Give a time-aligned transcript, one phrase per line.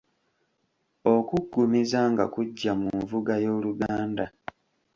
[1.13, 4.25] Okuggumiza nga kujja mu nvuga y’Oluganda.